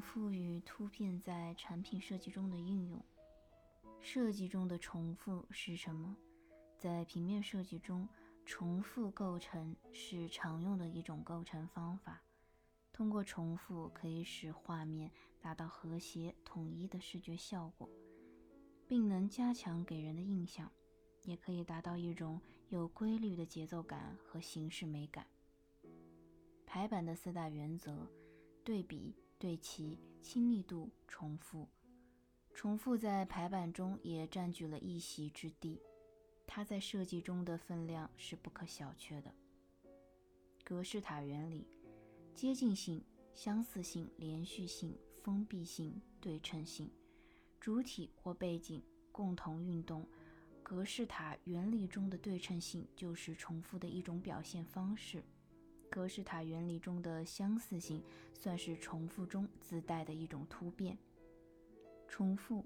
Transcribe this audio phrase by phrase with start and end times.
[0.00, 3.04] 重复与突变在产品设计中的应用。
[4.00, 6.16] 设计中的重复是什么？
[6.78, 8.08] 在平面设计中，
[8.46, 12.22] 重复构成是常用的一种构成方法。
[12.94, 17.86] 通过重复，可以使画面达到和谐统一的视觉效果，
[18.88, 20.72] 并能加强给人的印象，
[21.24, 22.40] 也可以达到一种
[22.70, 25.26] 有规律的节奏感和形式美感。
[26.64, 28.10] 排版的四大原则：
[28.64, 29.14] 对比。
[29.40, 31.66] 对齐、亲密度、重复，
[32.52, 35.80] 重复在排版中也占据了一席之地。
[36.46, 39.34] 它在设计中的分量是不可小觑的。
[40.62, 41.66] 格式塔原理：
[42.34, 46.90] 接近性、相似性、连续性、封闭性、对称性，
[47.58, 50.06] 主体或背景共同运动。
[50.62, 55.24] 格式塔原理中的对称性就是重复的一种表现方式。
[55.90, 60.96] 格式塔原理中的相似性算是重复中自带的一种突变。
[62.06, 62.64] 重复，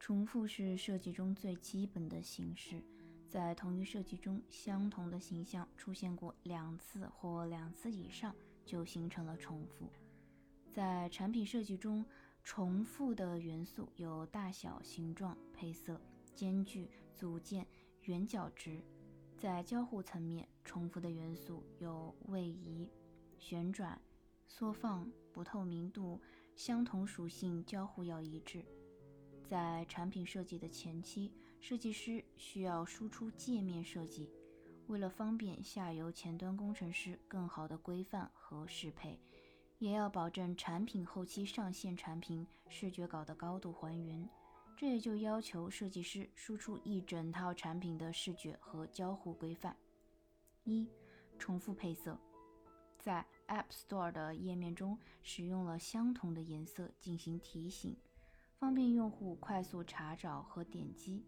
[0.00, 2.82] 重复是设计中最基本的形式。
[3.28, 9.88] 在同一设计中，相同的形象出现过两次或两次以上，就形成了重复。
[10.70, 12.04] 在产品设计中，
[12.42, 16.00] 重复的元素有大小、形状、配色、
[16.34, 17.66] 间距、组件、
[18.02, 18.82] 圆角值。
[19.42, 22.88] 在交互层面，重复的元素有位移、
[23.40, 24.00] 旋转、
[24.46, 26.20] 缩放、不透明度，
[26.54, 28.64] 相同属性交互要一致。
[29.44, 34.30] 在产品设计的前期，设计师需要输出界面设计，
[34.86, 39.18] 为了方便下游前端工程师更好的规范和适配，
[39.80, 44.28] 也要保证产品后期上线产品视觉稿的高度还原。
[44.76, 49.76] 这也就要求设计师输出一整套产品的视觉和交互规范。
[50.64, 50.88] 一、
[51.38, 52.18] 重复配色，
[52.98, 57.96] 在 App Store 的页面中使用了相同的颜色进行提醒，
[58.58, 61.24] 方便用户快速查找和点击。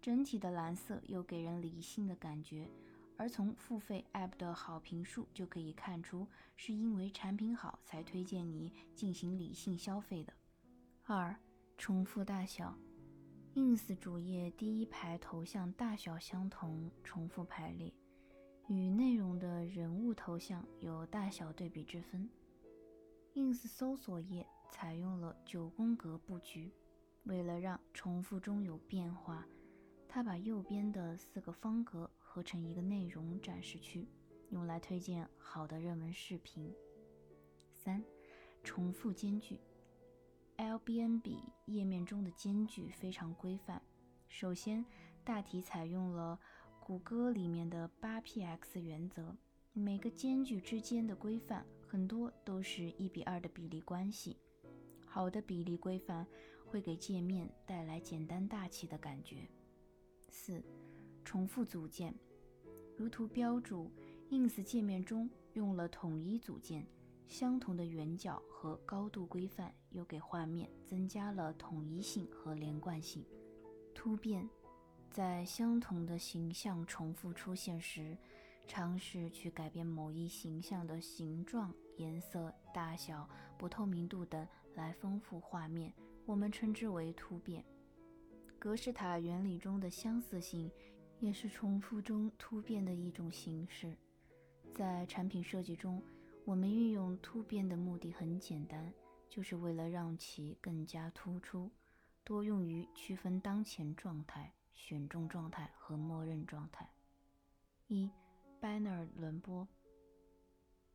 [0.00, 2.66] 整体的蓝色又给人理性的感觉，
[3.18, 6.26] 而从付费 App 的好评数就可以看出，
[6.56, 10.32] 是因为产品好才推荐你进行理性消费的。
[11.04, 11.38] 二。
[11.80, 12.76] 重复大小
[13.54, 17.90] ，ins 主页第一排头像大小相同，重复排列，
[18.68, 22.28] 与内容的人物头像有大小对比之分。
[23.32, 26.70] ins 搜索页采用了九宫格布局，
[27.22, 29.46] 为了让重复中有变化，
[30.06, 34.06] 它把右边的四个方格合成一个内容展示区，
[34.50, 36.70] 用来推荐好的热门视频。
[37.72, 38.04] 三，
[38.62, 39.58] 重复间距。
[40.60, 43.80] LBNB 页面中的间距非常规范。
[44.28, 44.84] 首先，
[45.24, 46.38] 大体采用了
[46.78, 49.34] 谷歌里面的八 px 原则，
[49.72, 54.36] 每个间距之间的规范很多都是一比二的比例关系。
[55.06, 56.26] 好的比例规范
[56.66, 59.48] 会给界面带来简单大气的感觉。
[60.28, 60.62] 四，
[61.24, 62.14] 重复组件，
[62.98, 63.90] 如图标注
[64.28, 66.86] ，ins 界面中用了统一组件。
[67.30, 73.24] 相同的圆角和高度规范，又给画面增加了统一性和连贯性。
[73.94, 74.50] 突变，
[75.12, 78.18] 在相同的形象重复出现时，
[78.66, 85.94] 尝试去改变某一形象的形状、颜色、大小、不透明度等，来丰富画面，
[86.26, 87.64] 我们称之为突变。
[88.58, 90.68] 格式塔原理中的相似性，
[91.20, 93.96] 也是重复中突变的一种形式。
[94.74, 96.02] 在产品设计中。
[96.44, 98.92] 我们运用突变的目的很简单，
[99.28, 101.70] 就是为了让其更加突出，
[102.24, 106.90] 多用于区分当前状态、选中状态和默认状态。
[107.86, 108.10] 一
[108.60, 109.68] ，banner 轮播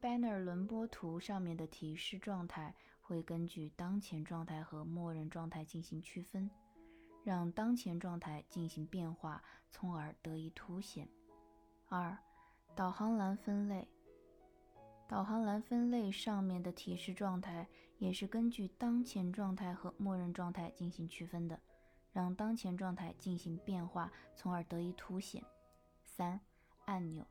[0.02, 6.50] ，banner 轮播图上面的提示状态会根据当前状态和默认状态进行区分，
[7.24, 11.08] 让当前状态进行变化，从而得以凸显。
[11.88, 12.18] 二，
[12.76, 13.88] 导航栏分类。
[15.08, 17.68] 导航栏分类上面的提示状态
[18.00, 21.59] 也是根据当前状态和默认状态进行区分的，
[22.12, 25.44] 让当前状态进行变化，从而得以凸显。
[26.03, 26.40] 三、
[26.85, 27.26] 按钮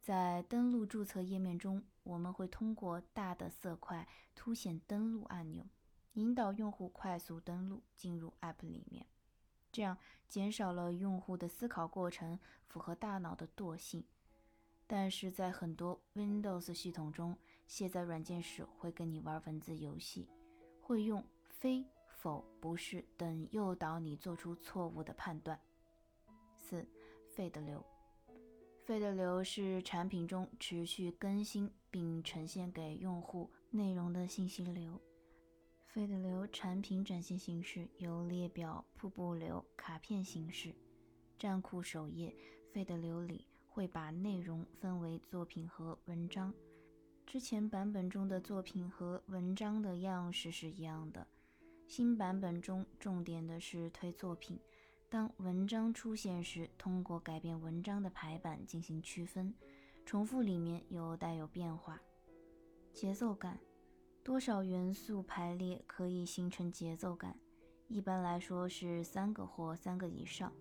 [0.00, 5.64] 在登录注册页面中，我们会通过大的色块凸显登录按钮，
[6.14, 9.06] 引导用户快速登录进入 App 里面，
[9.70, 9.96] 这样
[10.28, 14.04] 减少了用户的思考过程，符合大脑的惰性。
[14.86, 17.36] 但是在很多 Windows 系统中，
[17.66, 20.28] 卸载软件时会跟你玩文字游戏，
[20.80, 25.58] 会用非、否、不是等诱导你做出错误的判断。
[26.54, 26.86] 四
[27.34, 27.84] ，Fade 流
[28.86, 35.00] ，Fade 流是产品中持续更新并呈现给用户内容的信息流。
[35.86, 40.74] 费德流产品展现形式有列表、瀑布流、卡片形式。
[41.38, 42.34] 站库首页，
[42.72, 46.54] 费德流里会把内容分为作品和文章。
[47.26, 51.26] 之前版本中的作品和文章的样式是一样的，
[51.88, 54.60] 新版本中重点的是推作品。
[55.08, 59.52] 当文章出现时，通过改变文章的排版进行区分。
[60.06, 62.00] 重复里面有带有变化。
[62.92, 63.58] 节奏感。
[64.22, 67.36] 多少元素排列可以形成节奏感？
[67.88, 70.52] 一般来说是三个或三个以上。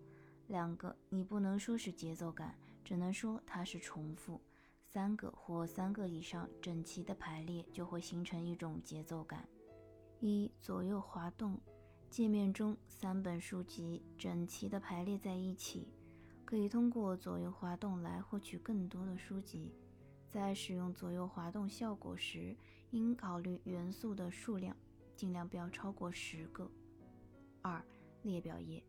[0.48, 4.39] 两个你不能说是节奏感，只能说它是重复。
[4.85, 9.47] 三个或三个以上整齐的排列就会形成一种节奏感。
[10.19, 11.59] 一左右滑动，
[12.09, 15.88] 界面中三本书籍整齐的排列在一起，
[16.45, 19.74] 可以通过左右滑动来获取更多的书籍。
[20.29, 22.56] 在使用左右滑动效果时，
[22.91, 24.75] 应考虑元素的数量，
[25.15, 26.69] 尽量不要超过十个。
[27.62, 27.83] 二、
[28.21, 28.83] 列表页，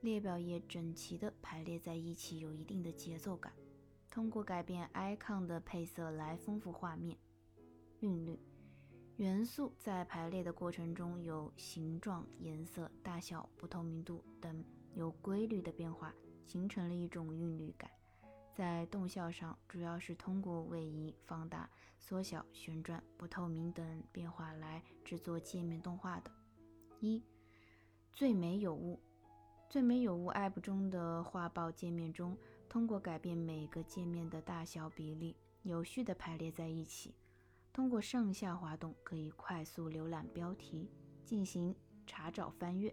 [0.00, 3.52] 列表页整齐的排列在一起，有一定的节奏感。
[4.10, 7.16] 通过改变 icon 的配色来丰富画面。
[8.00, 8.38] 韵律，
[9.16, 14.64] 元素在排列的过程中有形状、颜色、大小、不透明度等
[14.94, 16.14] 有规律的变化，
[16.46, 17.90] 形成了一种韵律感。
[18.54, 26.30] 在动效上，主要是通过位移、放大、缩小、旋转、不透明等变化来制作界面动画的。
[27.00, 27.22] 一，
[28.12, 28.98] 最美有物，
[29.70, 32.36] 最美有物 App 中的画报界面中，
[32.68, 37.14] 通过改变每个界面的大小比例，有序的排列在一起。
[37.72, 40.90] 通过上下滑动，可以快速浏览标题，
[41.24, 41.72] 进行
[42.04, 42.92] 查找翻阅，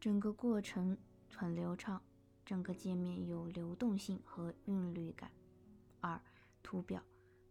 [0.00, 0.98] 整个过程
[1.32, 2.02] 很流畅。
[2.44, 5.30] 整个界面有流动性和韵律感。
[6.00, 6.20] 二、
[6.60, 7.00] 图表，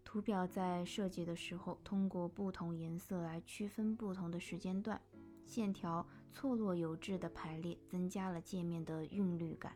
[0.04, 5.02] 图表在设计的时候，通过不同颜色来区分不同的时间段，
[5.46, 9.76] 线条错落有致的排列，增加了界面的韵律感。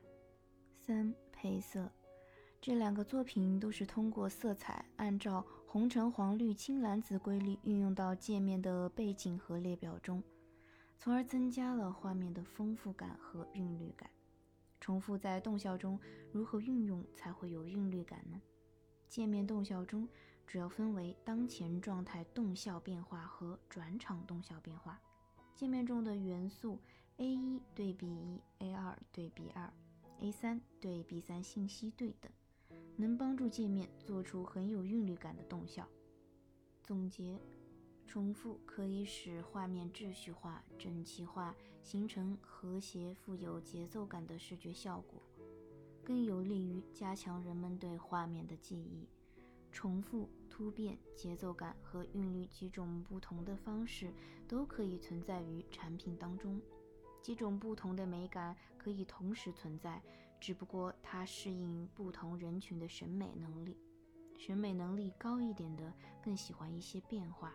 [0.81, 1.91] 三、配色，
[2.61, 10.21] 这两个作品都是通过色彩按照红橙黄绿青蓝紫规律运用到界面的背景和列表中，
[10.97, 14.09] 从而增加了画面的丰富感和韵律感。
[14.79, 15.97] 重复在动效中
[16.31, 18.41] 如何运用才会有韵律感呢？
[19.07, 20.07] 界面动效中
[20.45, 24.99] 主要分为当前状态动效变化和转场动效变化。
[25.55, 26.79] 界面中的元素
[27.17, 29.71] A 一对 B 一，A 二对 B 二
[30.19, 32.31] ，A 三对 B 三信息对等，
[32.95, 35.87] 能帮助界面做出很有韵律感的动效。
[36.83, 37.39] 总结。
[38.05, 45.19] 重复可以使画面秩序化、整齐化，形成和谐、富有节奏感的视觉效果，
[46.03, 49.07] 更有利于加强人们对画面的记忆。
[49.73, 54.13] 重复、突变、节奏感和韵律几种不同的方式
[54.47, 56.61] 都可以存在于产品当中，
[57.21, 60.01] 几种不同的美感可以同时存在，
[60.39, 63.75] 只不过它适应不同人群的审美能力。
[64.37, 65.91] 审美能力高一点的
[66.21, 67.53] 更喜欢一些变化。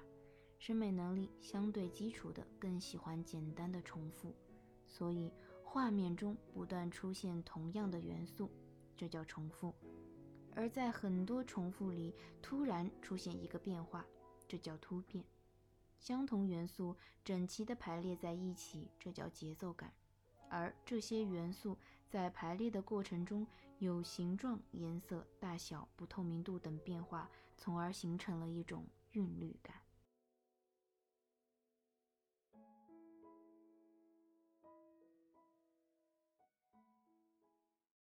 [0.58, 4.34] 审美能力相对基础的更喜欢简单的重复，
[4.88, 5.32] 所以
[5.62, 8.50] 画面中不断出现同样的元素，
[8.96, 9.72] 这叫重复；
[10.54, 14.04] 而在很多重复里突然出现一个变化，
[14.48, 15.24] 这叫突变。
[15.98, 19.90] 相同元素整齐地排列在一起，这叫节奏感；
[20.48, 21.76] 而这些元素
[22.08, 23.46] 在排列的过程中
[23.78, 29.76] 有形状、颜色、大小、不透明度等变化，从而形成了一种韵律感。